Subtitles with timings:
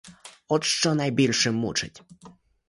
[0.47, 2.03] От що найбільше мучить.